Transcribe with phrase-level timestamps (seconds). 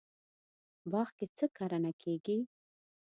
[0.91, 2.37] باغ کې څه کرنه کیږي؟